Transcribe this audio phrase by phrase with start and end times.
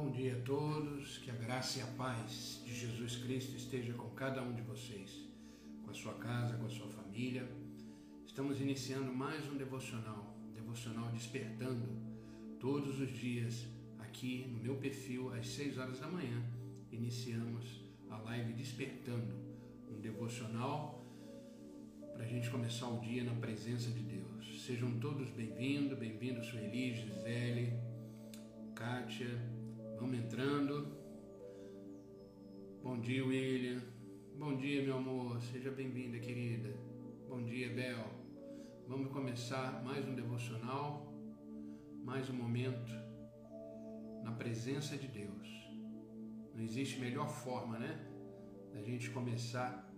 [0.00, 4.08] Bom dia a todos, que a graça e a paz de Jesus Cristo esteja com
[4.10, 5.28] cada um de vocês,
[5.82, 7.50] com a sua casa, com a sua família.
[8.24, 11.88] Estamos iniciando mais um devocional, devocional despertando,
[12.60, 13.66] todos os dias
[13.98, 16.44] aqui no meu perfil às 6 horas da manhã.
[16.92, 19.34] Iniciamos a live despertando,
[19.90, 21.04] um devocional
[22.12, 24.64] para a gente começar o dia na presença de Deus.
[24.64, 27.72] Sejam todos bem-vindos, bem-vindos Sueli, Gisele,
[28.76, 29.57] Kátia,
[30.00, 30.96] Vamos entrando.
[32.84, 33.82] Bom dia, William.
[34.38, 35.40] Bom dia, meu amor.
[35.40, 36.68] Seja bem-vinda, querida.
[37.28, 38.04] Bom dia, Bel.
[38.86, 41.12] Vamos começar mais um devocional,
[42.04, 42.92] mais um momento
[44.22, 45.48] na presença de Deus.
[46.54, 48.08] Não existe melhor forma, né,
[48.72, 49.92] da gente começar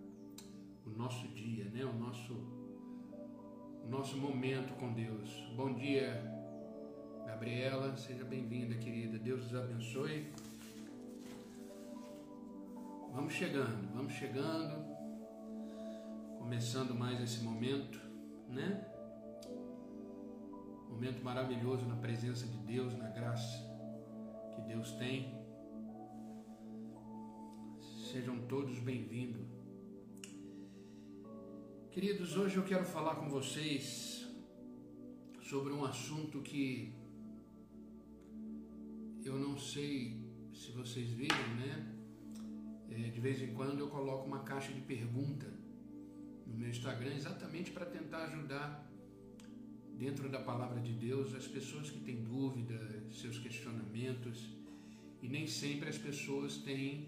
[0.83, 2.33] o nosso dia, né, o nosso
[3.83, 5.29] o nosso momento com Deus.
[5.55, 6.40] Bom dia,
[7.25, 9.17] Gabriela, seja bem-vinda, querida.
[9.17, 10.31] Deus os abençoe.
[13.13, 14.85] Vamos chegando, vamos chegando.
[16.37, 17.99] Começando mais esse momento,
[18.47, 18.85] né?
[20.89, 23.69] Momento maravilhoso na presença de Deus, na graça
[24.55, 25.39] que Deus tem.
[28.11, 29.47] Sejam todos bem-vindos.
[31.91, 34.25] Queridos, hoje eu quero falar com vocês
[35.41, 37.00] sobre um assunto que
[39.23, 40.19] eu não sei
[40.53, 41.95] se vocês viram, né?
[42.89, 45.47] É, de vez em quando eu coloco uma caixa de pergunta
[46.45, 48.91] no meu Instagram exatamente para tentar ajudar
[49.97, 54.49] dentro da palavra de Deus as pessoas que têm dúvidas, seus questionamentos
[55.21, 57.07] e nem sempre as pessoas têm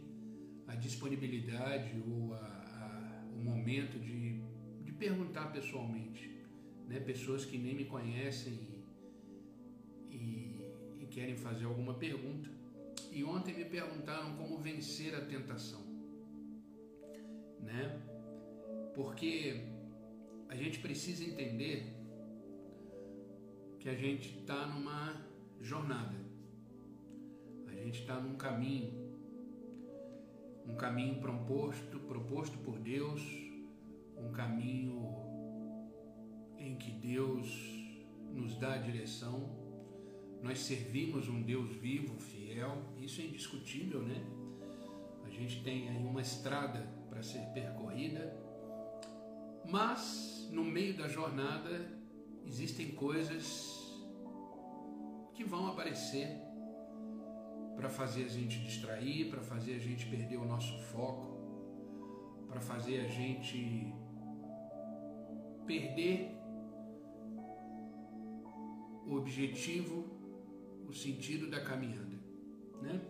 [0.68, 4.42] a disponibilidade ou a, a, o momento de,
[4.86, 6.32] de perguntar pessoalmente,
[6.88, 7.00] né?
[7.00, 8.54] Pessoas que nem me conhecem
[10.10, 10.53] e, e
[11.14, 12.50] querem fazer alguma pergunta.
[13.12, 15.82] E ontem me perguntaram como vencer a tentação,
[17.60, 18.02] né?
[18.96, 19.62] Porque
[20.50, 21.86] a gente precisa entender
[23.80, 25.24] que a gente está numa
[25.62, 26.18] jornada,
[27.68, 28.92] a gente está num caminho,
[30.66, 33.22] um caminho proposto, proposto por Deus,
[34.18, 35.16] um caminho
[36.58, 37.48] em que Deus
[38.32, 39.63] nos dá a direção
[40.44, 44.22] nós servimos um Deus vivo, fiel, isso é indiscutível, né?
[45.24, 48.38] A gente tem aí uma estrada para ser percorrida,
[49.70, 51.90] mas no meio da jornada
[52.46, 53.82] existem coisas
[55.34, 56.28] que vão aparecer
[57.78, 61.38] para fazer a gente distrair, para fazer a gente perder o nosso foco,
[62.50, 63.96] para fazer a gente
[65.66, 66.38] perder
[69.08, 70.23] o objetivo
[70.88, 72.20] o sentido da caminhada,
[72.82, 73.02] né?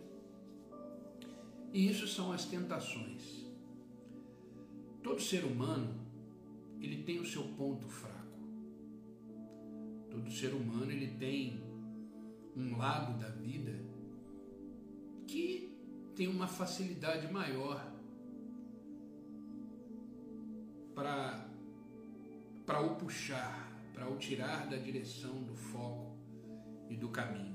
[1.72, 3.44] E isso são as tentações.
[5.02, 5.92] Todo ser humano,
[6.80, 8.38] ele tem o seu ponto fraco.
[10.10, 11.62] Todo ser humano, ele tem
[12.56, 13.72] um lado da vida
[15.26, 15.76] que
[16.14, 17.92] tem uma facilidade maior
[20.94, 21.50] para
[22.64, 26.16] para o puxar, para o tirar da direção do foco
[26.88, 27.53] e do caminho.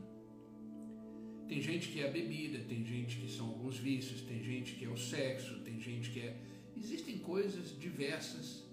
[1.50, 4.86] Tem gente que é a bebida, tem gente que são alguns vícios, tem gente que
[4.86, 6.40] é o sexo, tem gente que é.
[6.78, 8.64] Existem coisas diversas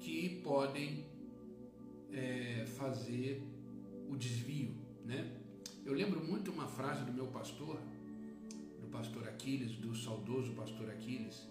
[0.00, 1.04] que podem
[2.10, 3.42] é, fazer
[4.08, 4.74] o desvio,
[5.04, 5.30] né?
[5.84, 7.78] Eu lembro muito uma frase do meu pastor,
[8.80, 11.46] do pastor Aquiles, do saudoso pastor Aquiles,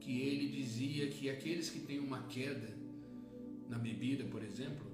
[0.00, 2.72] que ele dizia que aqueles que têm uma queda
[3.68, 4.87] na bebida, por exemplo,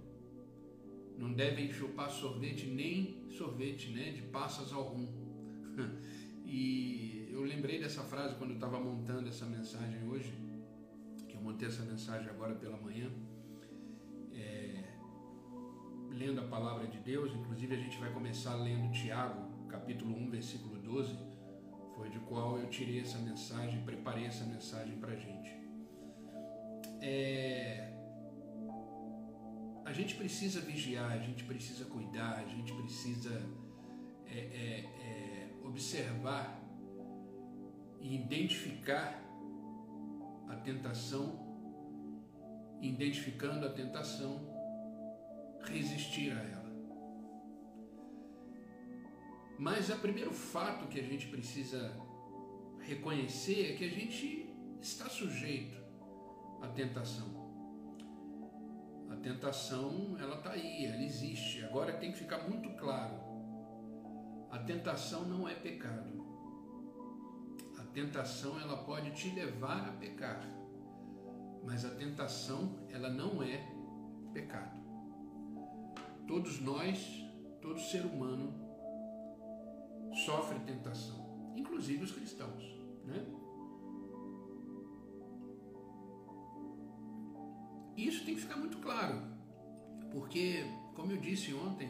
[1.19, 5.09] não devem chupar sorvete nem sorvete, né, de passas ao rum.
[6.45, 10.33] e eu lembrei dessa frase quando eu estava montando essa mensagem hoje,
[11.29, 13.11] que eu montei essa mensagem agora pela manhã,
[14.33, 14.95] é,
[16.11, 20.79] lendo a palavra de Deus, inclusive a gente vai começar lendo Tiago, capítulo 1, versículo
[20.79, 21.17] 12,
[21.97, 25.53] foi de qual eu tirei essa mensagem, preparei essa mensagem para a gente.
[27.01, 27.94] É,
[29.85, 33.43] a gente precisa vigiar, a gente precisa cuidar, a gente precisa
[34.27, 36.61] é, é, é, observar
[38.01, 39.23] e identificar
[40.49, 41.39] a tentação,
[42.81, 44.41] identificando a tentação,
[45.65, 46.65] resistir a ela.
[49.59, 51.95] Mas o primeiro fato que a gente precisa
[52.81, 54.51] reconhecer é que a gente
[54.81, 55.77] está sujeito
[56.61, 57.44] à tentação
[59.25, 61.65] tentação, ela está aí, ela existe.
[61.65, 63.15] Agora tem que ficar muito claro
[64.51, 66.23] A tentação não é pecado.
[67.79, 70.47] A tentação ela pode te levar a pecar,
[71.65, 73.57] mas a tentação ela não é
[74.33, 74.79] pecado.
[76.29, 77.25] Todos nós,
[77.61, 78.53] todo ser humano
[80.25, 82.63] sofre tentação, inclusive os cristãos,
[83.05, 83.27] né?
[87.97, 89.23] Isso tem que ficar muito claro,
[90.11, 90.65] porque,
[90.95, 91.89] como eu disse ontem,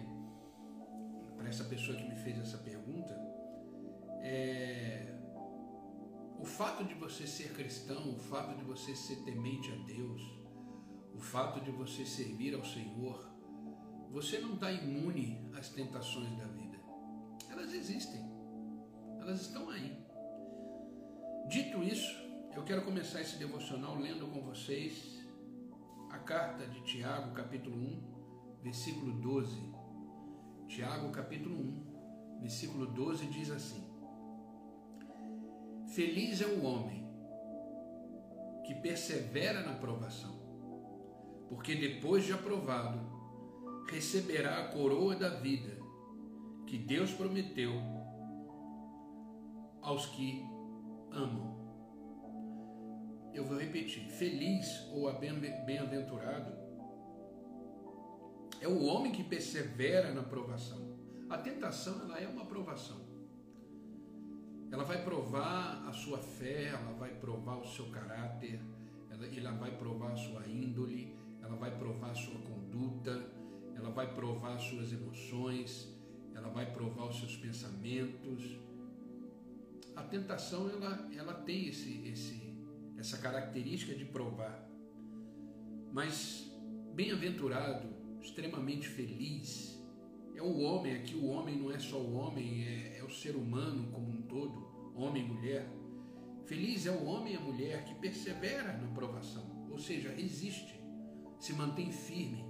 [1.37, 3.15] para essa pessoa que me fez essa pergunta,
[4.21, 5.15] é,
[6.39, 10.23] o fato de você ser cristão, o fato de você ser temente a Deus,
[11.15, 13.31] o fato de você servir ao Senhor,
[14.11, 16.79] você não está imune às tentações da vida.
[17.51, 18.21] Elas existem,
[19.21, 19.97] elas estão aí.
[21.49, 22.15] Dito isso,
[22.55, 25.14] eu quero começar esse devocional lendo com vocês
[26.15, 29.75] a carta de Tiago, capítulo 1, versículo 12.
[30.69, 33.85] Tiago, capítulo 1, versículo 12 diz assim:
[35.93, 37.05] Feliz é o homem
[38.65, 40.39] que persevera na provação,
[41.49, 43.01] porque depois de aprovado,
[43.91, 45.77] receberá a coroa da vida
[46.65, 47.73] que Deus prometeu
[49.83, 50.45] aos que
[51.11, 51.54] amam.
[53.35, 56.65] Eu vou repetir: feliz ou bem-aventurado
[58.61, 60.97] é o homem que persevera na provação.
[61.29, 63.05] A tentação ela é uma provação.
[64.71, 68.61] Ela vai provar a sua fé, ela vai provar o seu caráter,
[69.11, 73.31] ela, ela vai provar a sua índole, ela vai provar a sua conduta,
[73.77, 75.95] ela vai provar as suas emoções,
[76.35, 78.59] ela vai provar os seus pensamentos.
[79.95, 82.54] A tentação ela, ela tem esse, esse,
[82.99, 84.69] essa característica de provar.
[85.93, 86.51] Mas
[86.95, 87.89] bem-aventurado,
[88.21, 89.75] extremamente feliz,
[90.35, 93.37] é o homem, aqui o homem não é só o homem, é, é o ser
[93.37, 95.69] humano como um todo, homem e mulher.
[96.47, 100.81] Feliz é o homem e a mulher que persevera na provação, ou seja, resiste,
[101.39, 102.45] se mantém firme.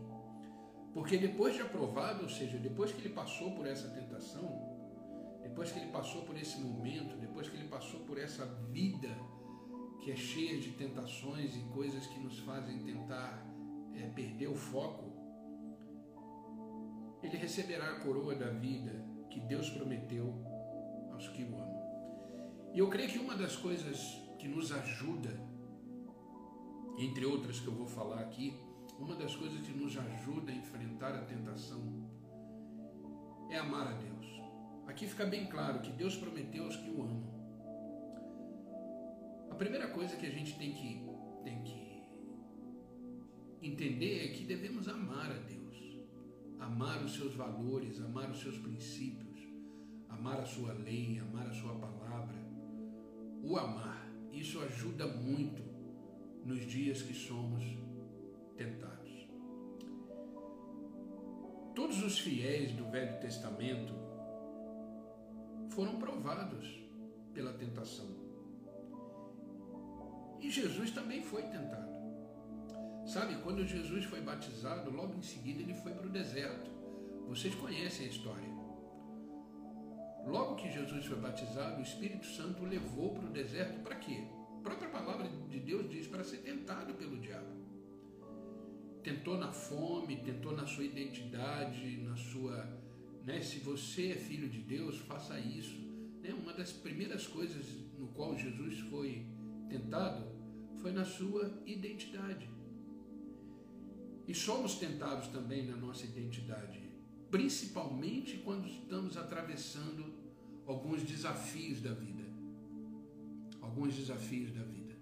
[0.92, 4.74] Porque depois de aprovado, ou seja, depois que ele passou por essa tentação,
[5.42, 9.08] depois que ele passou por esse momento, depois que ele passou por essa vida
[10.04, 13.42] que é cheia de tentações e coisas que nos fazem tentar
[13.94, 15.10] é, perder o foco,
[17.22, 20.26] ele receberá a coroa da vida que Deus prometeu
[21.10, 22.70] aos que o amam.
[22.74, 23.98] E eu creio que uma das coisas
[24.38, 25.40] que nos ajuda,
[26.98, 28.60] entre outras que eu vou falar aqui,
[28.98, 31.80] uma das coisas que nos ajuda a enfrentar a tentação
[33.50, 34.26] é amar a Deus.
[34.86, 37.33] Aqui fica bem claro que Deus prometeu aos que o amam.
[39.54, 41.00] A primeira coisa que a gente tem que,
[41.44, 42.02] tem que
[43.62, 45.76] entender é que devemos amar a Deus,
[46.58, 49.46] amar os seus valores, amar os seus princípios,
[50.08, 52.36] amar a sua lei, amar a sua palavra.
[53.44, 55.62] O amar, isso ajuda muito
[56.44, 57.62] nos dias que somos
[58.56, 59.28] tentados.
[61.76, 63.94] Todos os fiéis do Velho Testamento
[65.70, 66.82] foram provados
[67.32, 68.23] pela tentação.
[70.44, 71.92] E Jesus também foi tentado.
[73.06, 76.70] Sabe, quando Jesus foi batizado, logo em seguida ele foi para o deserto.
[77.28, 78.54] Vocês conhecem a história.
[80.26, 84.24] Logo que Jesus foi batizado, o Espírito Santo o levou para o deserto para quê?
[84.58, 87.64] A própria palavra de Deus diz para ser tentado pelo diabo
[89.04, 92.66] tentou na fome, tentou na sua identidade, na sua.
[93.24, 95.78] Né, se você é filho de Deus, faça isso.
[96.22, 97.66] Né, uma das primeiras coisas
[97.98, 99.26] no qual Jesus foi
[99.68, 100.33] tentado
[100.80, 102.48] foi na sua identidade.
[104.26, 106.80] E somos tentados também na nossa identidade,
[107.30, 110.04] principalmente quando estamos atravessando
[110.66, 112.24] alguns desafios da vida.
[113.60, 114.94] Alguns desafios da vida.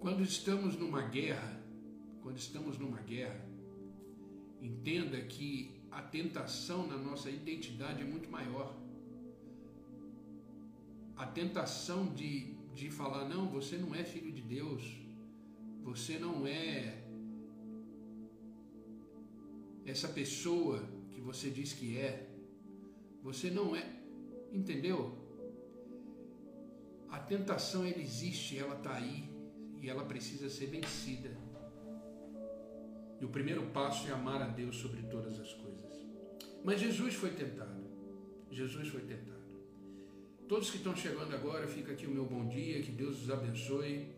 [0.00, 1.60] Quando estamos numa guerra,
[2.22, 3.44] quando estamos numa guerra,
[4.60, 8.76] entenda que a tentação na nossa identidade é muito maior.
[11.16, 14.82] A tentação de, de falar, não, você não é filho de Deus,
[15.82, 17.02] você não é
[19.86, 22.28] essa pessoa que você diz que é,
[23.22, 23.84] você não é,
[24.52, 25.16] entendeu?
[27.08, 29.26] A tentação ela existe, ela está aí
[29.80, 31.30] e ela precisa ser vencida.
[33.18, 35.94] E o primeiro passo é amar a Deus sobre todas as coisas.
[36.62, 37.86] Mas Jesus foi tentado.
[38.50, 39.35] Jesus foi tentado.
[40.48, 44.08] Todos que estão chegando agora, fica aqui o meu bom dia, que Deus os abençoe.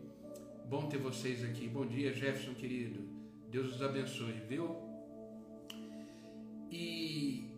[0.67, 1.67] Bom ter vocês aqui.
[1.67, 3.01] Bom dia, Jefferson querido.
[3.49, 4.75] Deus os abençoe, viu?
[6.71, 7.49] E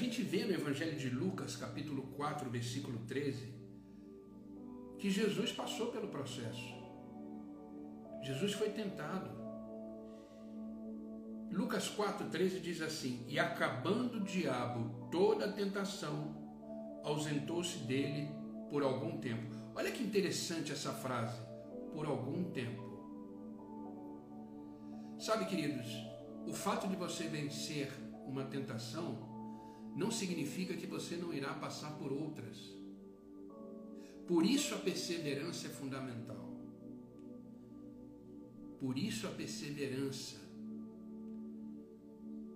[0.00, 3.52] gente vê no Evangelho de Lucas, capítulo 4, versículo 13,
[4.98, 6.74] que Jesus passou pelo processo.
[8.22, 9.30] Jesus foi tentado.
[11.52, 16.39] Lucas 4,13 diz assim: E acabando o diabo toda a tentação,
[17.02, 18.28] ausentou-se dele
[18.68, 19.54] por algum tempo.
[19.74, 21.40] Olha que interessante essa frase,
[21.94, 22.90] por algum tempo.
[25.18, 25.86] Sabe, queridos,
[26.46, 27.90] o fato de você vencer
[28.26, 29.28] uma tentação
[29.96, 32.56] não significa que você não irá passar por outras.
[34.26, 36.48] Por isso a perseverança é fundamental.
[38.78, 40.36] Por isso a perseverança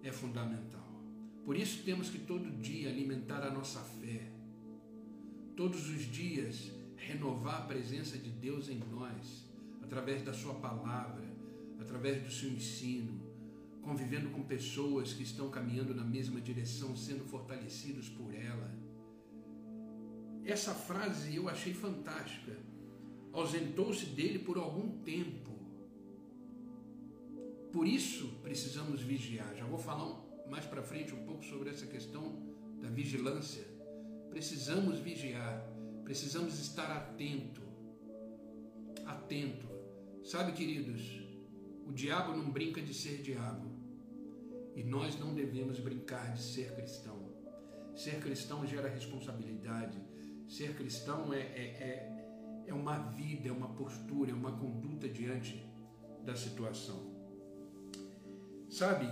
[0.03, 1.03] é fundamental.
[1.45, 4.34] Por isso temos que todo dia alimentar a nossa fé.
[5.57, 9.49] Todos os dias renovar a presença de Deus em nós,
[9.83, 11.25] através da Sua palavra,
[11.79, 13.21] através do seu ensino,
[13.81, 18.75] convivendo com pessoas que estão caminhando na mesma direção, sendo fortalecidos por ela.
[20.45, 22.59] Essa frase eu achei fantástica.
[23.33, 25.53] Ausentou-se dele por algum tempo.
[27.73, 29.55] Por isso precisamos vigiar.
[29.55, 32.43] Já vou falar mais para frente um pouco sobre essa questão
[32.81, 33.74] da vigilância.
[34.35, 35.65] Precisamos vigiar,
[36.03, 37.63] precisamos estar atento.
[39.07, 39.69] Atento.
[40.25, 41.23] Sabe, queridos,
[41.87, 43.71] o diabo não brinca de ser diabo.
[44.75, 47.33] E nós não devemos brincar de ser cristão.
[47.95, 49.97] Ser cristão gera responsabilidade.
[50.49, 55.65] Ser cristão é, é, é, é uma vida, é uma postura, é uma conduta diante
[56.25, 57.15] da situação.
[58.69, 59.07] Sabe,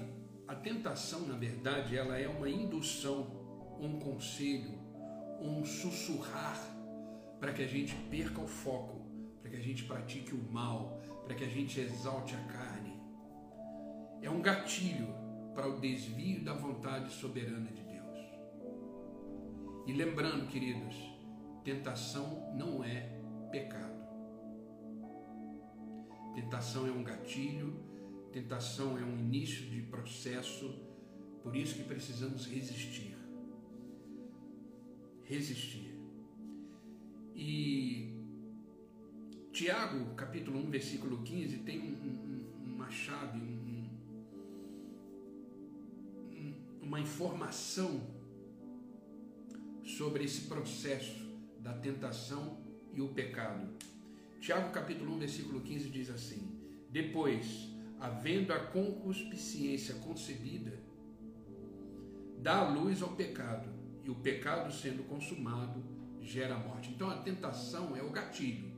[0.49, 4.82] a tentação, na verdade, ela é uma indução, um conselho,
[5.43, 6.59] um sussurrar
[7.41, 9.05] para que a gente perca o foco,
[9.41, 13.01] para que a gente pratique o mal, para que a gente exalte a carne.
[14.21, 15.09] É um gatilho
[15.55, 18.19] para o desvio da vontade soberana de Deus.
[19.87, 20.95] E lembrando, queridos,
[21.65, 23.01] tentação não é
[23.51, 24.03] pecado.
[26.35, 27.85] Tentação é um gatilho,
[28.33, 30.81] tentação é um início de processo,
[31.43, 33.22] por isso que precisamos resistir.
[35.33, 35.91] Resistir.
[37.35, 38.13] E
[39.51, 43.41] Tiago, capítulo 1, versículo 15, tem um, um, uma chave,
[46.31, 48.03] um, uma informação
[49.83, 52.59] sobre esse processo da tentação
[52.93, 53.75] e o pecado.
[54.39, 56.61] Tiago, capítulo 1, versículo 15 diz assim:
[56.91, 60.79] Depois, havendo a concupiscência concebida,
[62.39, 63.72] dá luz ao pecado,
[64.05, 65.83] e o pecado sendo consumado
[66.21, 66.91] gera morte.
[66.91, 68.73] Então a tentação é o gatilho.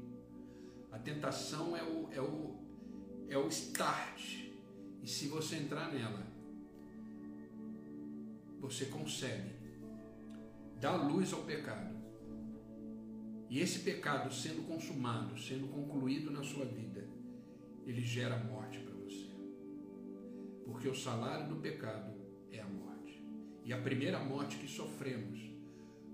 [0.91, 2.57] A tentação é o, é o,
[3.29, 4.45] é o start.
[5.03, 6.27] E se você entrar nela,
[8.61, 9.53] você consegue
[10.81, 11.95] dar luz ao pecado.
[13.51, 17.07] E esse pecado sendo consumado, sendo concluído na sua vida,
[17.87, 19.31] ele gera morte para você.
[20.65, 22.15] Porque o salário do pecado
[22.51, 22.84] é a morte.
[23.65, 25.41] E a primeira morte que sofremos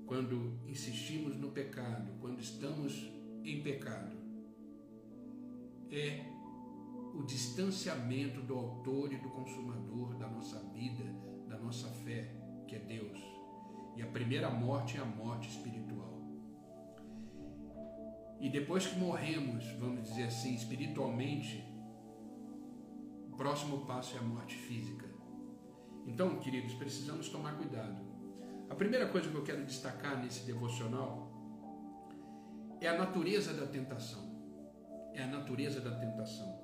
[0.07, 3.11] quando insistimos no pecado, quando estamos
[3.45, 4.16] em pecado,
[5.90, 6.25] é
[7.14, 11.04] o distanciamento do autor e do consumador da nossa vida,
[11.49, 12.33] da nossa fé,
[12.69, 13.19] que é Deus.
[13.97, 16.21] E a primeira morte é a morte espiritual.
[18.40, 21.64] E depois que morremos, vamos dizer assim, espiritualmente,
[23.30, 25.10] o próximo passo é a morte física.
[26.07, 27.97] Então, queridos, precisamos tomar cuidado.
[28.69, 31.30] A primeira coisa que eu quero destacar nesse devocional
[32.80, 34.30] é a natureza da tentação
[35.14, 36.59] é a natureza da tentação.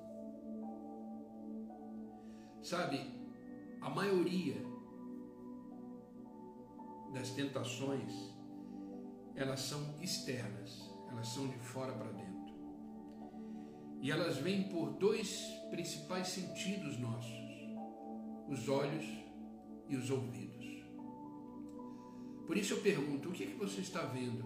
[2.61, 2.99] Sabe,
[3.81, 4.55] a maioria
[7.13, 8.13] das tentações,
[9.35, 12.37] elas são externas, elas são de fora para dentro.
[14.01, 17.37] E elas vêm por dois principais sentidos nossos:
[18.47, 19.05] os olhos
[19.89, 20.83] e os ouvidos.
[22.45, 24.43] Por isso eu pergunto: o que, é que você está vendo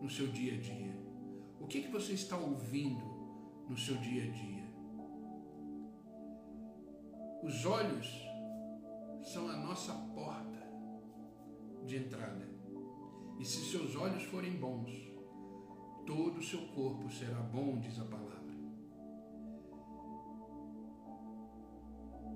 [0.00, 0.98] no seu dia a dia?
[1.60, 3.04] O que, que você está ouvindo
[3.68, 4.70] no seu dia a dia?
[7.42, 8.06] Os olhos
[9.22, 10.60] são a nossa porta
[11.86, 12.48] de entrada.
[13.38, 14.90] E se seus olhos forem bons,
[16.06, 18.30] todo o seu corpo será bom, diz a palavra.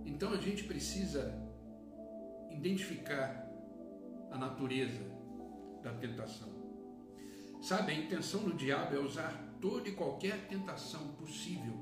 [0.07, 1.54] Então a gente precisa
[2.55, 3.49] identificar
[4.31, 5.03] a natureza
[5.83, 6.49] da tentação.
[7.61, 11.73] Sabe, a intenção do diabo é usar toda e qualquer tentação possível.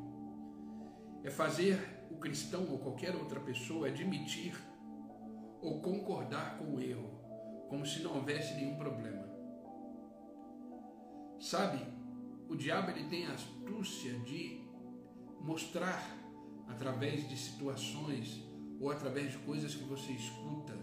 [1.25, 4.55] É fazer o cristão ou qualquer outra pessoa admitir
[5.61, 7.09] ou concordar com o erro,
[7.69, 9.23] como se não houvesse nenhum problema.
[11.41, 11.85] Sabe,
[12.49, 14.61] o diabo ele tem a astúcia de
[15.41, 16.01] mostrar
[16.69, 18.52] através de situações
[18.83, 20.77] ou através de coisas que você escuta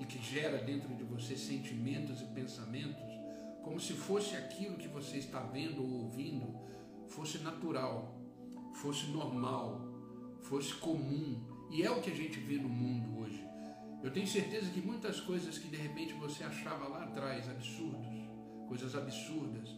[0.00, 3.08] e que gera dentro de você sentimentos e pensamentos,
[3.62, 6.58] como se fosse aquilo que você está vendo ou ouvindo
[7.06, 8.20] fosse natural,
[8.74, 9.88] fosse normal,
[10.42, 11.40] fosse comum.
[11.70, 13.46] E é o que a gente vê no mundo hoje.
[14.02, 18.16] Eu tenho certeza que muitas coisas que de repente você achava lá atrás absurdos,
[18.66, 19.68] coisas absurdas,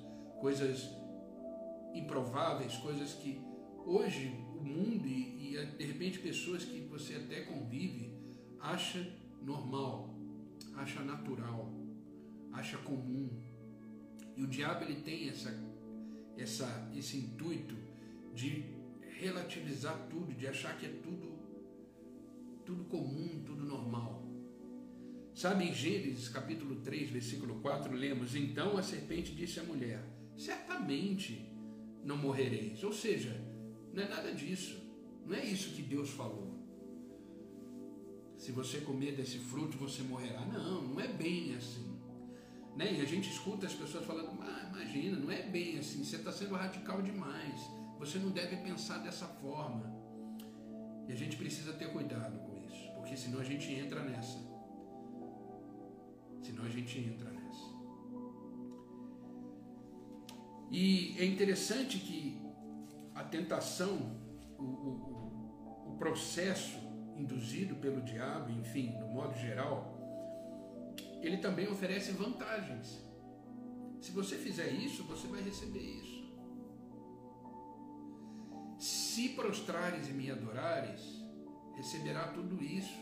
[0.40, 0.90] coisas
[1.94, 3.40] improváveis, coisas que
[3.84, 8.12] hoje o mundo e, e de repente pessoas que você até convive
[8.60, 9.06] acha
[9.42, 10.14] normal,
[10.74, 11.72] acha natural,
[12.52, 13.30] acha comum.
[14.36, 15.52] E o diabo ele tem essa,
[16.36, 17.74] essa, esse intuito
[18.34, 18.64] de
[19.18, 21.38] relativizar tudo, de achar que é tudo,
[22.64, 24.26] tudo comum, tudo normal.
[25.34, 30.04] Sabe, em Gênesis capítulo 3, versículo 4, lemos: Então a serpente disse à mulher:
[30.36, 31.50] Certamente
[32.04, 32.82] não morrereis.
[32.82, 33.49] Ou seja,
[33.92, 34.80] não é nada disso.
[35.26, 36.58] Não é isso que Deus falou.
[38.36, 40.44] Se você comer desse fruto, você morrerá.
[40.46, 41.90] Não, não é bem assim.
[42.76, 42.94] Né?
[42.94, 46.32] E a gente escuta as pessoas falando, ah, imagina, não é bem assim, você está
[46.32, 47.60] sendo radical demais.
[47.98, 49.92] Você não deve pensar dessa forma.
[51.06, 54.38] E a gente precisa ter cuidado com isso, porque senão a gente entra nessa.
[56.40, 57.40] Senão a gente entra nessa.
[60.70, 62.39] E é interessante que
[63.20, 64.16] a tentação,
[64.58, 66.78] o, o, o processo
[67.16, 69.98] induzido pelo diabo, enfim, no modo geral,
[71.20, 72.98] ele também oferece vantagens.
[74.00, 76.20] Se você fizer isso, você vai receber isso.
[78.78, 81.22] Se prostrares e me adorares,
[81.76, 82.98] receberá tudo isso.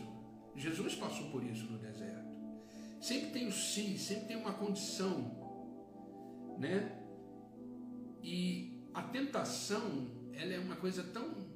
[0.53, 2.27] Jesus passou por isso no deserto.
[2.99, 6.99] Sempre tem o sim, sempre tem uma condição, né?
[8.21, 11.49] E a tentação, ela é uma coisa tão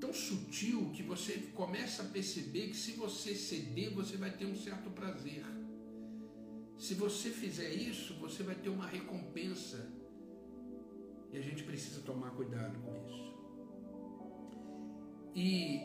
[0.00, 4.54] tão sutil que você começa a perceber que se você ceder, você vai ter um
[4.54, 5.42] certo prazer.
[6.76, 9.90] Se você fizer isso, você vai ter uma recompensa.
[11.32, 13.34] E a gente precisa tomar cuidado com isso.
[15.34, 15.80] E,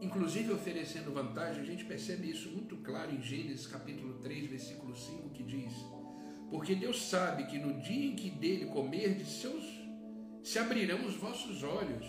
[0.00, 5.28] inclusive oferecendo vantagem, a gente percebe isso muito claro em Gênesis capítulo 3, versículo 5,
[5.30, 5.74] que diz:
[6.50, 9.64] Porque Deus sabe que no dia em que dele comerdes, seus,
[10.42, 12.06] se abrirão os vossos olhos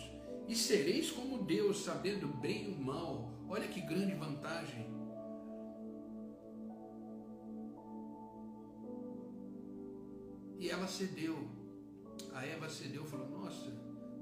[0.48, 3.32] e sereis como Deus, sabendo bem o mal.
[3.48, 4.86] Olha que grande vantagem.
[10.60, 11.50] E ela cedeu.
[12.34, 13.68] A Eva cedeu, falou: Nossa,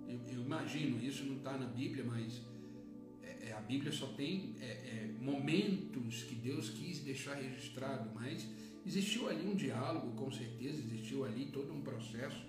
[0.08, 2.42] eu, eu imagino, isso não está na Bíblia, mas
[3.22, 8.48] é, é, a Bíblia só tem é, é, momentos que Deus quis deixar registrado, mas
[8.90, 12.44] existiu ali um diálogo, com certeza, existiu ali todo um processo.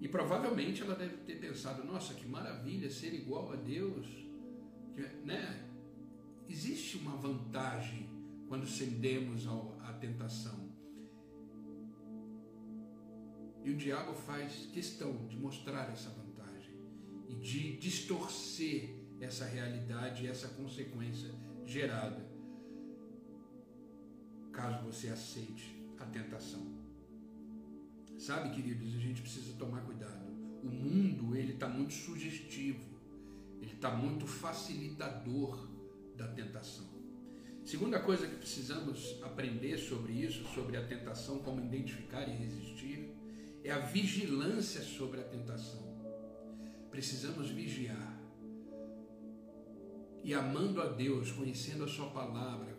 [0.00, 4.06] E provavelmente ela deve ter pensado: nossa, que maravilha ser igual a Deus.
[5.22, 5.68] Né?
[6.48, 8.08] Existe uma vantagem
[8.48, 10.72] quando cedemos à tentação.
[13.64, 16.74] E o diabo faz questão de mostrar essa vantagem
[17.28, 21.30] e de distorcer essa realidade essa consequência
[21.64, 22.33] gerada
[24.54, 26.62] caso você aceite a tentação.
[28.18, 30.24] Sabe, queridos, a gente precisa tomar cuidado.
[30.62, 32.82] O mundo, ele está muito sugestivo,
[33.60, 35.68] ele está muito facilitador
[36.16, 36.86] da tentação.
[37.64, 43.10] Segunda coisa que precisamos aprender sobre isso, sobre a tentação, como identificar e resistir,
[43.62, 45.82] é a vigilância sobre a tentação.
[46.90, 48.20] Precisamos vigiar.
[50.22, 52.73] E amando a Deus, conhecendo a Sua palavra,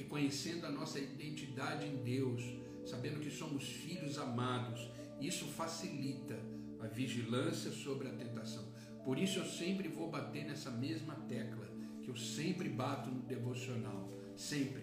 [0.00, 2.42] reconhecendo a nossa identidade em Deus,
[2.84, 4.88] sabendo que somos filhos amados.
[5.20, 6.38] Isso facilita
[6.80, 8.64] a vigilância sobre a tentação.
[9.04, 11.68] Por isso eu sempre vou bater nessa mesma tecla
[12.02, 14.82] que eu sempre bato no devocional, sempre.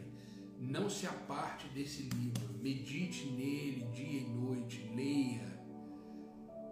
[0.59, 5.57] Não se aparte desse livro, medite nele dia e noite, leia.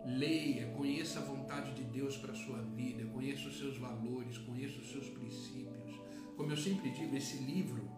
[0.05, 4.79] Leia, conheça a vontade de Deus para a sua vida, conheça os seus valores, conheça
[4.79, 5.99] os seus princípios.
[6.35, 7.89] Como eu sempre digo, esse livro,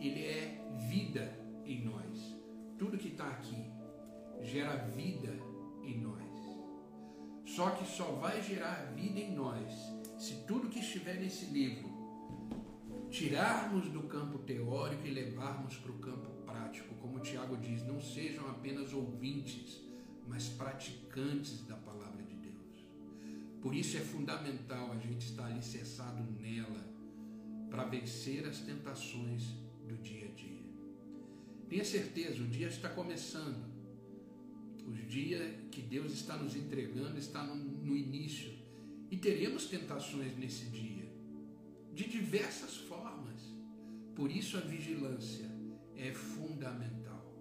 [0.00, 2.36] ele é vida em nós.
[2.78, 3.64] Tudo que está aqui
[4.42, 5.32] gera vida
[5.82, 6.16] em nós.
[7.44, 9.72] Só que só vai gerar vida em nós
[10.18, 11.96] se tudo que estiver nesse livro
[13.10, 16.94] tirarmos do campo teórico e levarmos para o campo prático.
[16.96, 19.80] Como Tiago diz, não sejam apenas ouvintes,
[20.26, 22.86] mas praticantes da palavra de Deus.
[23.62, 26.84] Por isso é fundamental a gente estar alicerçado nela
[27.70, 29.54] para vencer as tentações
[29.86, 30.62] do dia a dia.
[31.68, 33.64] Tenha certeza, o dia está começando.
[34.86, 38.52] O dia que Deus está nos entregando está no, no início.
[39.10, 41.08] E teremos tentações nesse dia,
[41.92, 43.40] de diversas formas.
[44.14, 45.50] Por isso a vigilância
[45.96, 47.34] é fundamental.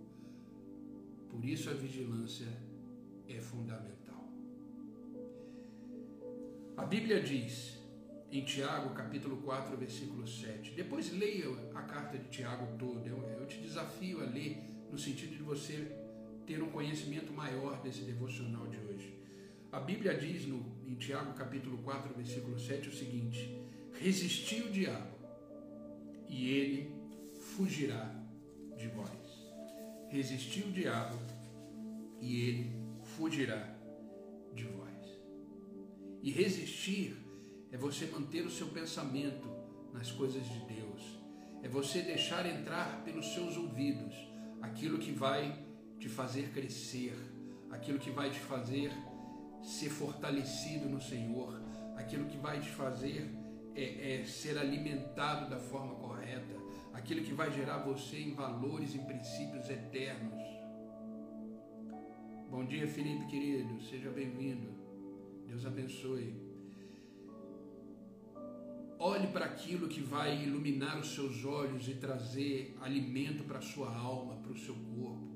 [1.30, 2.48] Por isso a vigilância
[3.28, 4.30] é fundamental.
[6.78, 7.75] A Bíblia diz
[8.32, 10.72] em Tiago, capítulo 4, versículo 7.
[10.72, 13.08] Depois leia a carta de Tiago toda.
[13.08, 14.58] Eu, eu te desafio a ler
[14.92, 15.92] no sentido de você
[16.46, 19.20] ter um conhecimento maior desse devocional de hoje.
[19.72, 23.62] A Bíblia diz no, em Tiago capítulo 4, versículo 7 o seguinte:
[24.00, 25.16] Resisti o diabo
[26.28, 26.96] e ele
[27.56, 28.14] fugirá
[28.78, 29.10] de vós.
[30.10, 31.18] Resisti o diabo
[32.22, 32.72] e ele
[33.18, 33.76] fugirá
[34.54, 35.20] de vós.
[36.22, 37.25] E resistir
[37.72, 39.48] é você manter o seu pensamento
[39.94, 41.20] nas coisas de Deus.
[41.64, 44.14] É você deixar entrar pelos seus ouvidos
[44.62, 45.66] aquilo que vai
[46.00, 47.16] te fazer crescer,
[47.72, 48.92] aquilo que vai te fazer
[49.64, 51.60] ser fortalecido no Senhor,
[51.96, 53.30] aquilo que vai te fazer
[53.76, 56.56] é, é, ser alimentado da forma correta,
[56.94, 60.44] aquilo que vai gerar você em valores e princípios eternos.
[62.50, 64.70] Bom dia, Felipe querido, seja bem-vindo.
[65.48, 66.45] Deus abençoe.
[68.98, 73.94] Olhe para aquilo que vai iluminar os seus olhos e trazer alimento para a sua
[73.96, 75.36] alma, para o seu corpo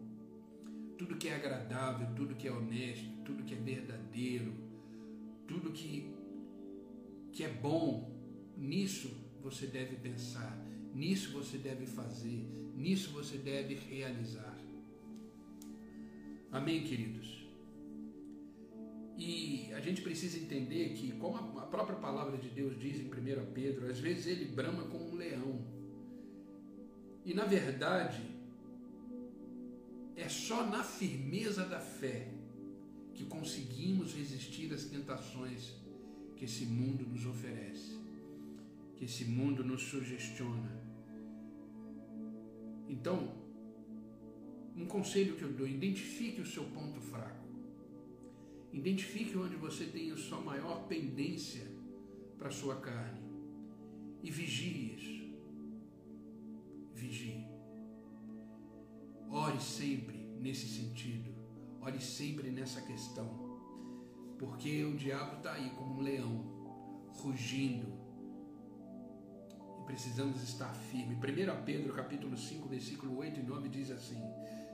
[0.99, 4.53] tudo que é agradável, tudo que é honesto, tudo que é verdadeiro,
[5.47, 6.13] tudo que,
[7.31, 8.13] que é bom,
[8.57, 9.09] nisso
[9.41, 10.61] você deve pensar,
[10.93, 12.45] nisso você deve fazer,
[12.75, 14.57] nisso você deve realizar.
[16.51, 17.48] Amém, queridos?
[19.19, 23.51] E a gente precisa entender que, como a própria palavra de Deus diz em 1
[23.53, 25.59] Pedro, às vezes ele brama como um leão.
[27.25, 28.23] E na verdade,
[30.15, 32.31] é só na firmeza da fé
[33.13, 35.73] que conseguimos resistir às tentações
[36.37, 37.99] que esse mundo nos oferece,
[38.95, 40.71] que esse mundo nos sugestiona.
[42.87, 43.35] Então,
[44.77, 47.38] um conselho que eu dou: identifique o seu ponto fraco.
[48.71, 51.67] Identifique onde você tem a sua maior pendência
[52.37, 53.21] para a sua carne
[54.21, 55.19] e vigie isso.
[56.93, 57.47] Vigie.
[59.29, 61.33] Ore sempre nesse sentido.
[61.81, 63.49] Ore sempre nessa questão.
[64.37, 67.87] Porque o diabo está aí como um leão, rugindo.
[69.81, 71.17] E precisamos estar firmes.
[71.17, 74.21] 1 Pedro capítulo 5, versículo 8 e 9 diz assim: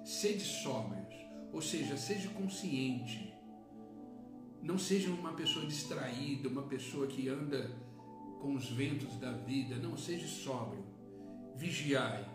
[0.03, 1.13] Sede sóbrios,
[1.51, 3.34] ou seja, seja consciente.
[4.65, 7.69] Não seja uma pessoa distraída, uma pessoa que anda
[8.41, 9.75] com os ventos da vida.
[9.75, 10.83] Não, seja sóbrio.
[11.55, 12.27] Vigiai,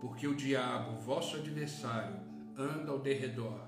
[0.00, 2.16] porque o diabo, vosso adversário,
[2.58, 3.60] anda ao derredor,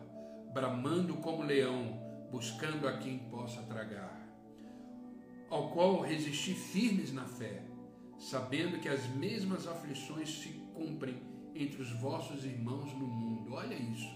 [0.52, 1.96] bramando como leão,
[2.28, 4.20] buscando a quem possa tragar.
[5.48, 7.62] Ao qual resisti firmes na fé,
[8.18, 11.22] sabendo que as mesmas aflições se cumprem
[11.54, 13.52] entre os vossos irmãos no mundo.
[13.52, 14.10] Olha isso.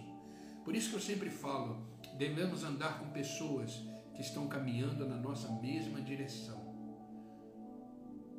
[0.64, 1.86] Por isso que eu sempre falo,
[2.18, 6.72] devemos andar com pessoas que estão caminhando na nossa mesma direção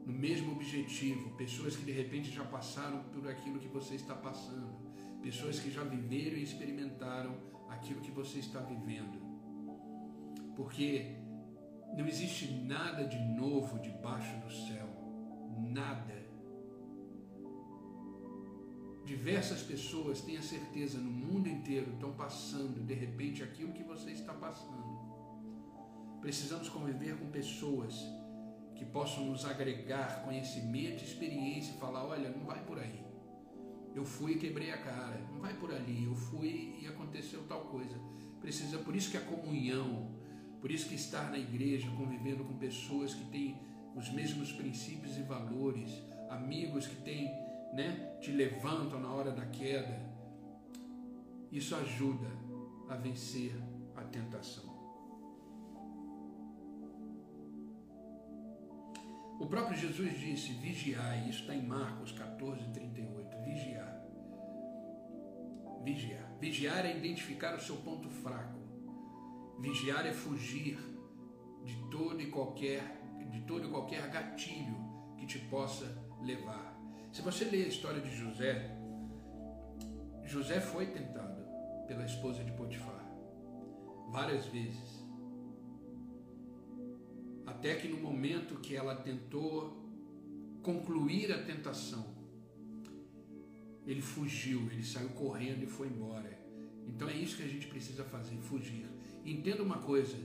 [0.05, 4.73] no mesmo objetivo, pessoas que de repente já passaram por aquilo que você está passando,
[5.21, 7.36] pessoas que já viveram e experimentaram
[7.69, 9.21] aquilo que você está vivendo.
[10.55, 11.15] Porque
[11.97, 14.88] não existe nada de novo debaixo do céu,
[15.57, 16.21] nada.
[19.05, 24.33] Diversas pessoas, tenha certeza, no mundo inteiro estão passando de repente aquilo que você está
[24.33, 24.92] passando.
[26.23, 28.01] Precisamos conviver com pessoas
[28.77, 33.03] que possam nos agregar conhecimento experiência e falar: olha, não vai por aí.
[33.93, 35.19] Eu fui e quebrei a cara.
[35.33, 36.05] Não vai por ali.
[36.05, 37.99] Eu fui e aconteceu tal coisa.
[38.39, 40.15] Precisa, por isso que a comunhão,
[40.62, 43.59] por isso que estar na igreja, convivendo com pessoas que têm
[43.93, 45.91] os mesmos princípios e valores,
[46.29, 47.25] amigos que têm,
[47.73, 49.99] né, te levantam na hora da queda.
[51.51, 52.27] Isso ajuda
[52.88, 53.53] a vencer
[53.93, 54.72] a tentação.
[59.39, 63.37] O próprio Jesus disse: vigiai, isso está em Marcos 14, 38.
[63.43, 64.01] Vigiar.
[65.83, 66.37] Vigiar.
[66.39, 68.59] Vigiar é identificar o seu ponto fraco.
[69.59, 70.77] Vigiar é fugir
[71.63, 72.81] de todo e qualquer,
[73.31, 74.75] de todo e qualquer gatilho
[75.17, 75.85] que te possa
[76.21, 76.73] levar.
[77.11, 78.75] Se você ler a história de José,
[80.23, 81.43] José foi tentado
[81.87, 83.03] pela esposa de Potifar
[84.09, 85.02] várias vezes.
[87.63, 89.73] Até que no momento que ela tentou
[90.62, 92.13] concluir a tentação,
[93.88, 96.38] ele fugiu, ele saiu correndo e foi embora.
[96.86, 98.86] Então é isso que a gente precisa fazer, fugir.
[99.23, 100.17] Entenda uma coisa,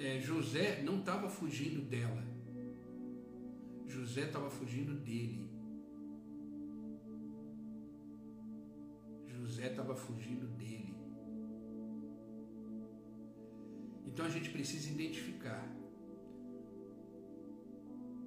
[0.00, 2.24] é, José não estava fugindo dela,
[3.86, 5.48] José estava fugindo dele.
[9.28, 10.92] José estava fugindo dele.
[14.04, 15.85] Então a gente precisa identificar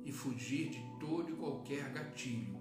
[0.09, 2.57] e fugir de todo e qualquer gatilho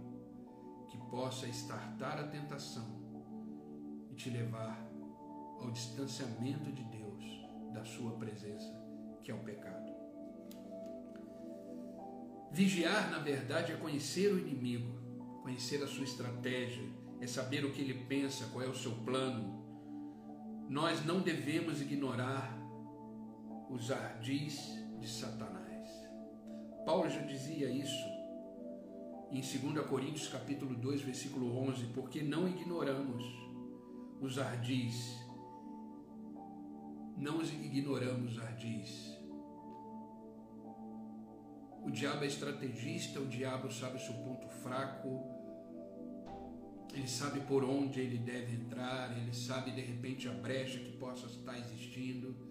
[0.91, 3.01] que possa estartar a tentação
[4.11, 4.87] e te levar
[5.59, 7.25] ao distanciamento de Deus,
[7.73, 8.71] da Sua presença,
[9.23, 9.89] que é o pecado.
[12.53, 16.85] Vigiar, na verdade, é conhecer o inimigo, conhecer a sua estratégia,
[17.21, 20.67] é saber o que ele pensa, qual é o seu plano.
[20.69, 22.59] Nós não devemos ignorar
[23.71, 24.59] os ardis
[24.99, 25.68] de Satanás.
[26.89, 28.09] Paulo já dizia isso
[29.31, 33.23] em 2 Coríntios capítulo 2, versículo 11, porque não ignoramos
[34.23, 34.95] os ardis,
[37.15, 39.19] não ignoramos os ardis.
[41.85, 45.27] O diabo é estrategista, o diabo sabe o seu ponto fraco,
[46.95, 51.27] ele sabe por onde ele deve entrar, ele sabe de repente a brecha que possa
[51.27, 52.48] estar existindo,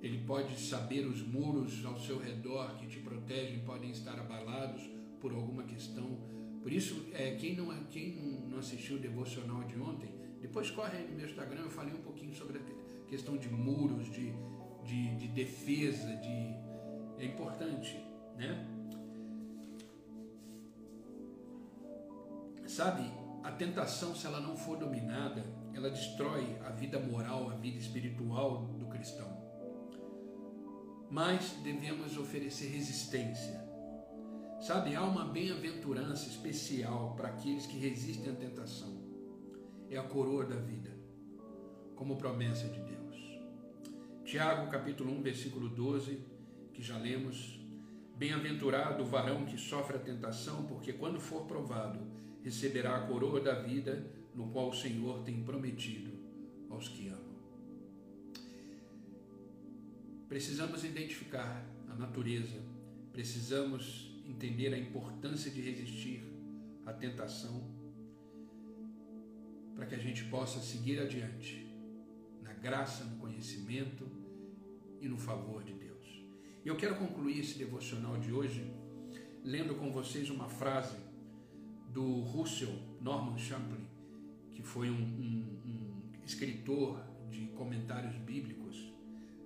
[0.00, 4.82] ele pode saber os muros ao seu redor que te protegem podem estar abalados
[5.20, 6.18] por alguma questão.
[6.62, 8.14] Por isso, é, quem, não, quem
[8.48, 12.02] não assistiu o devocional de ontem, depois corre aí no meu Instagram, eu falei um
[12.02, 14.32] pouquinho sobre a questão de muros, de,
[14.84, 16.54] de, de defesa, de,
[17.18, 17.96] é importante,
[18.36, 18.66] né?
[22.66, 23.10] Sabe,
[23.42, 25.42] a tentação, se ela não for dominada,
[25.74, 29.57] ela destrói a vida moral, a vida espiritual do cristão.
[31.10, 33.68] Mas devemos oferecer resistência
[34.60, 38.92] Sabe, há uma bem-aventurança especial para aqueles que resistem à tentação.
[39.88, 40.90] É a coroa da vida,
[41.94, 43.16] como promessa de Deus.
[44.24, 46.24] Tiago, capítulo 1, versículo 12,
[46.72, 47.60] que já lemos.
[48.16, 52.00] Bem-aventurado o varão que sofre a tentação, porque quando for provado,
[52.42, 56.10] receberá a coroa da vida, no qual o Senhor tem prometido
[56.68, 57.17] aos que amam.
[60.28, 62.60] Precisamos identificar a natureza,
[63.12, 66.22] precisamos entender a importância de resistir
[66.84, 67.66] à tentação,
[69.74, 71.66] para que a gente possa seguir adiante
[72.42, 74.06] na graça, no conhecimento
[75.00, 76.22] e no favor de Deus.
[76.62, 78.70] Eu quero concluir esse devocional de hoje
[79.42, 80.96] lendo com vocês uma frase
[81.90, 83.86] do Russell Norman Champlin,
[84.50, 88.57] que foi um, um, um escritor de comentários bíblicos,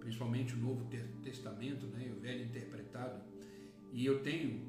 [0.02, 0.84] principalmente o Novo
[1.22, 3.22] Testamento, né, o Velho interpretado.
[3.92, 4.60] E eu tenho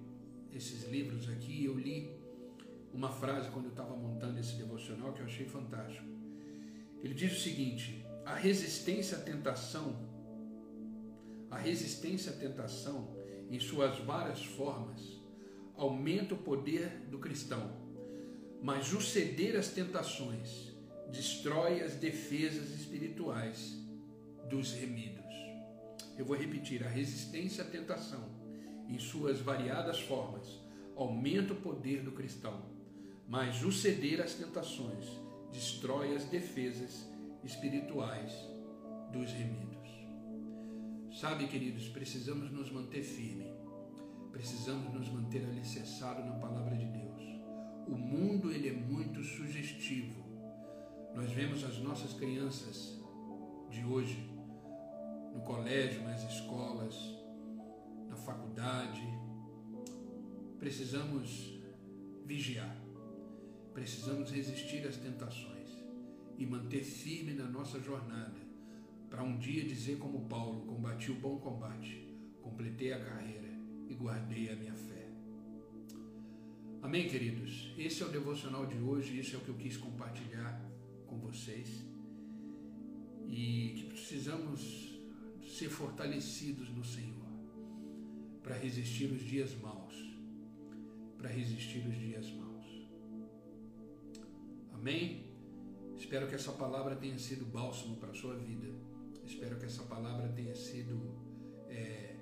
[0.54, 2.16] esses livros aqui, eu li
[2.94, 6.08] uma frase quando eu estava montando esse devocional que eu achei fantástico.
[7.02, 10.08] Ele diz o seguinte: a resistência à tentação,
[11.50, 13.18] a resistência à tentação,
[13.50, 15.20] em suas várias formas,
[15.76, 17.72] aumenta o poder do cristão,
[18.62, 20.72] mas o ceder às tentações
[21.12, 23.76] destrói as defesas espirituais
[24.50, 25.23] dos remidos.
[26.18, 28.44] Eu vou repetir: a resistência à tentação
[28.88, 30.62] em suas variadas formas,
[30.96, 32.62] aumenta o poder do cristão,
[33.28, 35.06] mas o ceder às tentações
[35.52, 37.08] destrói as defesas
[37.44, 38.32] espirituais
[39.12, 39.74] dos remidos.
[41.20, 43.48] Sabe, queridos, precisamos nos manter firmes,
[44.32, 47.22] precisamos nos manter alicerçados na palavra de Deus.
[47.88, 50.24] O mundo ele é muito sugestivo.
[51.16, 53.00] Nós vemos as nossas crianças
[53.70, 54.33] de hoje
[55.34, 56.96] no colégio, nas escolas,
[58.08, 59.02] na faculdade.
[60.60, 61.60] Precisamos
[62.26, 62.78] vigiar,
[63.74, 65.70] precisamos resistir às tentações
[66.38, 68.42] e manter firme na nossa jornada,
[69.10, 72.08] para um dia dizer como Paulo: combati o bom combate,
[72.42, 73.50] completei a carreira
[73.88, 75.10] e guardei a minha fé.
[76.82, 77.74] Amém, queridos?
[77.78, 80.62] Esse é o devocional de hoje, isso é o que eu quis compartilhar
[81.08, 81.86] com vocês.
[83.30, 84.93] E que precisamos
[85.54, 87.14] ser fortalecidos no Senhor
[88.42, 89.94] para resistir os dias maus.
[91.18, 92.90] Para resistir os dias maus.
[94.74, 95.32] Amém?
[95.96, 98.68] Espero que essa palavra tenha sido bálsamo para a sua vida.
[99.24, 101.16] Espero que essa palavra tenha sido
[101.70, 102.18] é,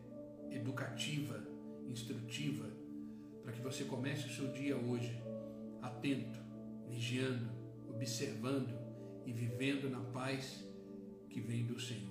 [0.52, 1.42] educativa,
[1.88, 2.70] instrutiva,
[3.42, 5.20] para que você comece o seu dia hoje
[5.82, 6.40] atento,
[6.88, 7.50] vigiando,
[7.90, 8.78] observando
[9.26, 10.64] e vivendo na paz
[11.30, 12.11] que vem do Senhor.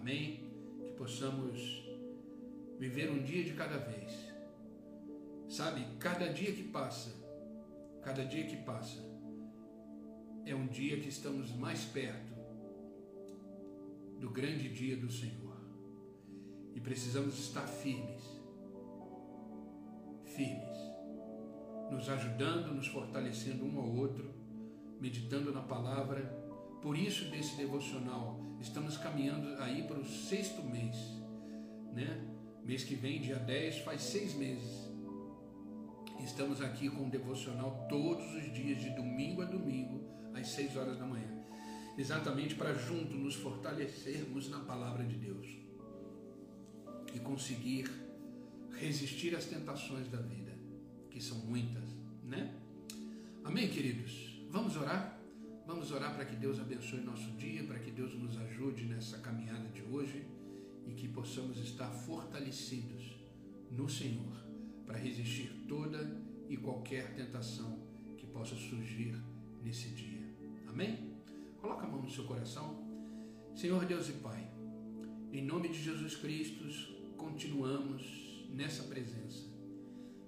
[0.00, 0.50] Amém?
[0.82, 1.84] Que possamos
[2.78, 4.30] viver um dia de cada vez
[5.50, 7.12] Sabe, cada dia que passa,
[8.04, 9.04] cada dia que passa,
[10.46, 12.32] é um dia que estamos mais perto
[14.20, 15.56] do grande dia do Senhor.
[16.72, 18.22] E precisamos estar firmes,
[20.24, 20.78] firmes,
[21.90, 24.32] nos ajudando, nos fortalecendo um ao outro,
[25.00, 26.48] meditando na palavra.
[26.82, 30.96] Por isso, desse devocional, estamos caminhando aí para o sexto mês,
[31.92, 32.26] né?
[32.64, 34.88] Mês que vem, dia 10, faz seis meses.
[36.24, 40.98] Estamos aqui com o devocional todos os dias, de domingo a domingo, às 6 horas
[40.98, 41.28] da manhã.
[41.96, 45.46] Exatamente para junto nos fortalecermos na palavra de Deus
[47.14, 47.90] e conseguir
[48.78, 50.52] resistir às tentações da vida,
[51.10, 51.84] que são muitas,
[52.24, 52.54] né?
[53.44, 54.42] Amém, queridos?
[54.50, 55.19] Vamos orar?
[55.70, 59.68] Vamos orar para que Deus abençoe nosso dia, para que Deus nos ajude nessa caminhada
[59.68, 60.26] de hoje
[60.84, 63.16] e que possamos estar fortalecidos
[63.70, 64.34] no Senhor
[64.84, 67.78] para resistir toda e qualquer tentação
[68.18, 69.14] que possa surgir
[69.62, 70.34] nesse dia.
[70.66, 71.14] Amém?
[71.60, 72.84] Coloca a mão no seu coração.
[73.54, 74.50] Senhor Deus e Pai,
[75.32, 76.64] em nome de Jesus Cristo,
[77.16, 79.46] continuamos nessa presença,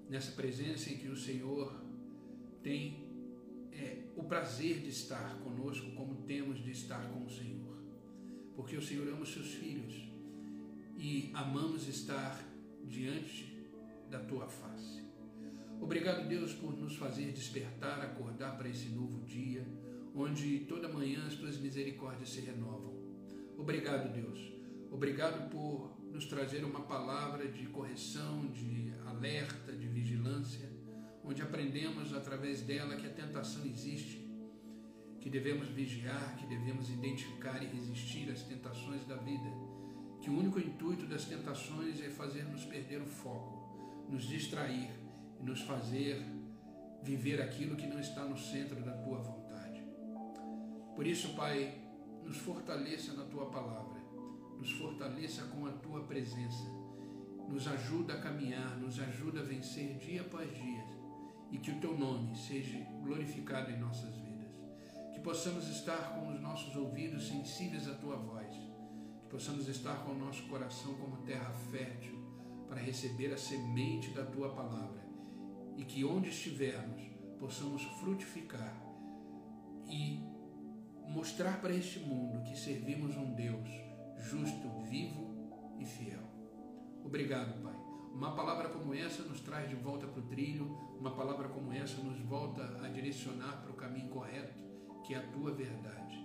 [0.09, 1.83] nessa presença em que o Senhor
[2.62, 3.01] tem
[3.72, 7.76] é, o prazer de estar conosco, como temos de estar com o Senhor,
[8.54, 10.08] porque o Senhor ama os seus filhos
[10.96, 12.42] e amamos estar
[12.85, 13.52] diante
[14.11, 15.02] da tua face.
[15.80, 19.66] Obrigado, Deus, por nos fazer despertar, acordar para esse novo dia,
[20.14, 22.94] onde toda manhã as tuas misericórdias se renovam.
[23.58, 24.52] Obrigado, Deus.
[24.90, 30.70] Obrigado por nos trazer uma palavra de correção, de alerta, de vigilância,
[31.24, 34.28] onde aprendemos através dela que a tentação existe,
[35.20, 39.48] que devemos vigiar, que devemos identificar e resistir às tentações da vida,
[40.20, 44.90] que o único intuito das tentações é fazer-nos perder o foco, nos distrair
[45.42, 46.24] nos fazer
[47.02, 49.82] viver aquilo que não está no centro da tua vontade.
[50.94, 51.74] Por isso, Pai,
[52.22, 54.00] nos fortaleça na tua palavra,
[54.56, 56.64] nos fortaleça com a tua presença,
[57.48, 60.81] nos ajuda a caminhar, nos ajuda a vencer dia após dia
[61.52, 64.50] e que o teu nome seja glorificado em nossas vidas.
[65.12, 68.56] Que possamos estar com os nossos ouvidos sensíveis à tua voz,
[69.22, 72.18] que possamos estar com o nosso coração como terra fértil
[72.66, 75.02] para receber a semente da tua palavra
[75.76, 77.02] e que onde estivermos
[77.38, 78.74] possamos frutificar
[79.86, 80.20] e
[81.08, 83.68] mostrar para este mundo que servimos um Deus
[84.16, 86.22] justo, vivo e fiel.
[87.04, 87.81] Obrigado, Pai.
[88.12, 90.66] Uma palavra como essa nos traz de volta para o trilho,
[90.98, 94.59] uma palavra como essa nos volta a direcionar para o caminho correto,
[95.05, 96.18] que é a tua verdade.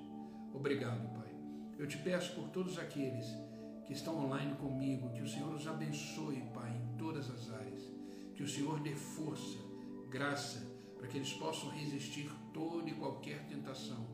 [0.54, 1.34] Obrigado, Pai.
[1.78, 3.26] Eu te peço por todos aqueles
[3.86, 7.98] que estão online comigo, que o Senhor os abençoe, Pai, em todas as áreas
[8.38, 9.58] que o Senhor dê força,
[10.12, 10.60] graça,
[10.96, 14.06] para que eles possam resistir toda e qualquer tentação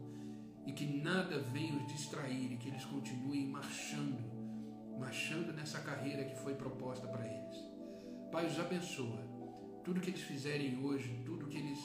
[0.66, 4.24] e que nada venha os distrair e que eles continuem marchando,
[5.00, 7.58] marchando nessa carreira que foi proposta para eles.
[8.32, 9.22] Pai, os abençoa.
[9.84, 11.80] Tudo que eles fizerem hoje, tudo que eles,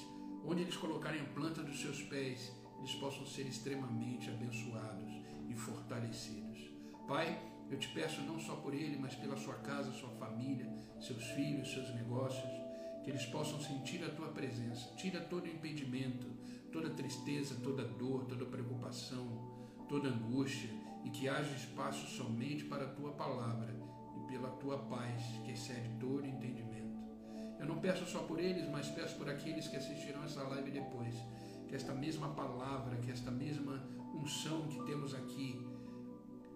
[0.45, 5.13] onde eles colocarem a planta dos seus pés, eles possam ser extremamente abençoados
[5.49, 6.71] e fortalecidos.
[7.07, 7.39] Pai,
[7.71, 11.73] eu te peço não só por ele, mas pela sua casa, sua família, seus filhos,
[11.73, 12.49] seus negócios,
[13.05, 14.95] que eles possam sentir a tua presença.
[14.97, 16.27] Tira todo impedimento,
[16.73, 19.27] toda tristeza, toda dor, toda preocupação,
[19.89, 20.71] toda angústia
[21.05, 23.75] e que haja espaço somente para a tua palavra
[24.17, 26.99] e pela tua paz que excede todo entendimento.
[27.59, 31.15] Eu não peço só por eles, mas peço por aqueles que assistirão essa live depois.
[31.67, 33.83] Que esta mesma palavra, que esta mesma
[34.15, 35.61] unção que temos aqui,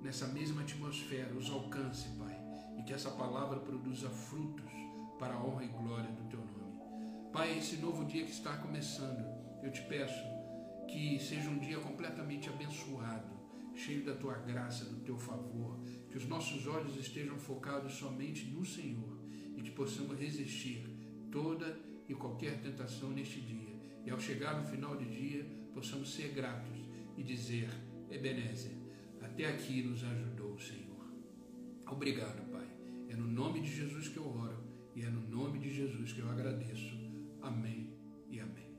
[0.00, 2.38] nessa mesma atmosfera, os alcance, Pai,
[2.78, 4.70] e que essa palavra produza frutos
[5.18, 7.30] para a honra e glória do Teu nome.
[7.32, 9.24] Pai, esse novo dia que está começando,
[9.62, 10.22] eu te peço
[10.88, 13.31] que seja um dia completamente abençoado,
[13.74, 15.78] cheio da Tua graça, do Teu favor,
[16.10, 19.18] que os nossos olhos estejam focados somente no Senhor
[19.56, 20.84] e que possamos resistir
[21.30, 23.72] toda e qualquer tentação neste dia.
[24.04, 26.76] E ao chegar no final do dia, possamos ser gratos
[27.16, 27.68] e dizer:
[28.10, 28.76] Ebenezer,
[29.20, 30.92] até aqui nos ajudou o Senhor.
[31.86, 32.66] Obrigado, Pai.
[33.08, 34.62] É no nome de Jesus que eu oro
[34.94, 36.96] e é no nome de Jesus que eu agradeço.
[37.40, 37.90] Amém
[38.28, 38.72] e amém.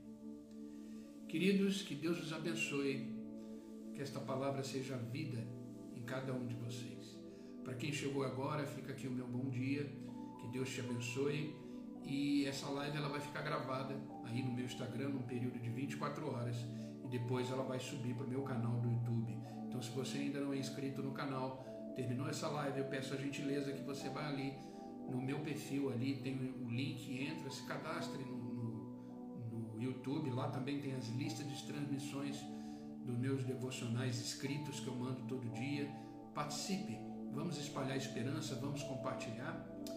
[1.28, 3.13] Queridos, que Deus os abençoe,
[3.94, 5.46] que esta palavra seja vida
[5.94, 7.16] em cada um de vocês.
[7.62, 9.84] Para quem chegou agora, fica aqui o meu bom dia,
[10.40, 11.54] que Deus te abençoe.
[12.02, 16.28] E essa live ela vai ficar gravada aí no meu Instagram num período de 24
[16.28, 16.56] horas.
[17.04, 19.38] E depois ela vai subir para o meu canal do YouTube.
[19.68, 21.64] Então, se você ainda não é inscrito no canal,
[21.94, 24.52] terminou essa live, eu peço a gentileza que você vá ali
[25.08, 26.16] no meu perfil ali.
[26.16, 31.48] Tem o link, entra, se cadastre no, no, no YouTube, lá também tem as listas
[31.48, 32.53] de transmissões
[33.04, 35.88] dos meus devocionais escritos que eu mando todo dia.
[36.34, 36.98] Participe,
[37.32, 39.52] vamos espalhar esperança, vamos compartilhar,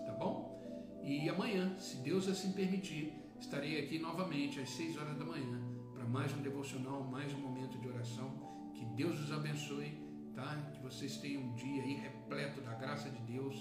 [0.06, 0.58] tá bom?
[1.04, 5.62] E amanhã, se Deus assim permitir, estarei aqui novamente às 6 horas da manhã
[5.94, 8.30] para mais um devocional, mais um momento de oração.
[8.76, 9.98] Que Deus os abençoe,
[10.36, 10.70] tá?
[10.74, 13.56] Que vocês tenham um dia aí repleto da graça de Deus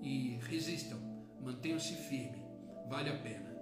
[0.00, 0.98] e resistam,
[1.42, 2.46] mantenham-se firmes.
[2.88, 3.54] Vale a pena,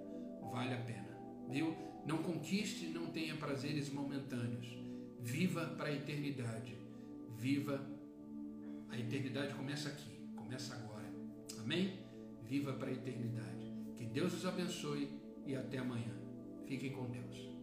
[0.51, 1.17] vale a pena,
[1.49, 1.75] viu?
[2.05, 4.86] Não conquiste, não tenha prazeres momentâneos.
[5.19, 6.77] Viva para a eternidade.
[7.37, 7.81] Viva.
[8.89, 11.11] A eternidade começa aqui, começa agora.
[11.59, 11.99] Amém?
[12.43, 13.73] Viva para a eternidade.
[13.95, 15.09] Que Deus os abençoe
[15.45, 16.13] e até amanhã.
[16.65, 17.56] Fiquem com Deus.